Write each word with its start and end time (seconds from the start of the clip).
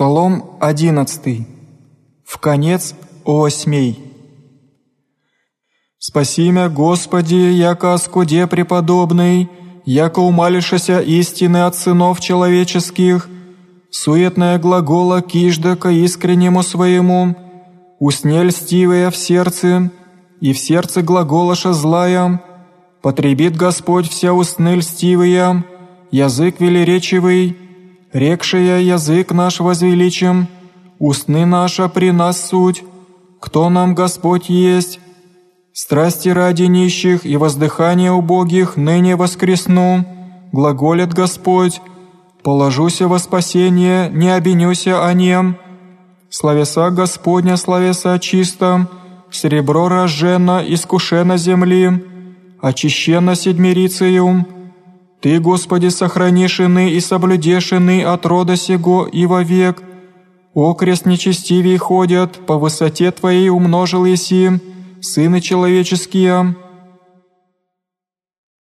Псалом 0.00 0.56
11. 0.60 1.46
В 2.24 2.38
конец 2.38 2.94
о 3.26 3.44
осьмей. 3.44 3.98
Спаси 5.98 6.50
мя, 6.50 6.70
Господи, 6.70 7.34
яко 7.34 7.98
скуде 7.98 8.46
преподобный, 8.46 9.50
яко 9.84 10.20
умалишася 10.20 11.00
истины 11.00 11.66
от 11.66 11.76
сынов 11.76 12.18
человеческих, 12.20 13.28
суетная 13.90 14.58
глагола 14.58 15.20
кижда 15.20 15.76
ко 15.76 15.90
искреннему 15.90 16.62
своему, 16.62 17.36
усне 17.98 18.42
льстивая 18.44 19.10
в 19.10 19.16
сердце, 19.18 19.90
и 20.40 20.54
в 20.54 20.58
сердце 20.58 21.02
глаголаша 21.02 21.74
злая, 21.74 22.42
потребит 23.02 23.54
Господь 23.54 24.08
вся 24.08 24.32
устны 24.32 24.76
льстивые, 24.76 25.62
язык 26.10 26.58
велеречивый, 26.58 27.69
рекшая 28.12 28.80
язык 28.80 29.32
наш 29.32 29.60
возвеличим, 29.60 30.48
устны 30.98 31.46
наша 31.46 31.88
при 31.88 32.10
нас 32.10 32.48
суть, 32.48 32.84
кто 33.40 33.68
нам 33.70 33.94
Господь 33.94 34.48
есть, 34.48 35.00
страсти 35.72 36.28
ради 36.28 36.64
нищих 36.64 37.24
и 37.24 37.36
воздыхание 37.36 38.12
убогих 38.12 38.76
ныне 38.76 39.16
воскресну, 39.16 40.04
глаголит 40.52 41.14
Господь, 41.14 41.80
положуся 42.42 43.08
во 43.08 43.18
спасение, 43.18 44.10
не 44.10 44.30
обенюся 44.30 45.06
о 45.06 45.12
нем, 45.14 45.56
славеса 46.28 46.90
Господня, 46.90 47.56
славеса 47.56 48.18
чисто, 48.18 48.88
серебро 49.30 49.88
рожжено, 49.88 50.62
искушено 50.66 51.36
земли, 51.36 52.04
очищено 52.60 53.36
седмирицею, 53.36 54.46
ты, 55.20 55.38
Господи, 55.38 55.88
сохранишь 55.88 56.60
ины 56.60 56.92
и 56.92 57.00
соблюдешь 57.00 57.72
ины 57.72 58.02
от 58.02 58.24
рода 58.26 58.56
сего 58.56 59.06
и 59.06 59.26
вовек. 59.26 59.82
Окрест 60.54 61.06
нечестивей 61.06 61.76
ходят, 61.76 62.46
по 62.46 62.58
высоте 62.58 63.10
Твоей 63.10 63.50
умножил 63.50 64.04
еси, 64.04 64.50
сыны 65.00 65.40
человеческие, 65.40 66.56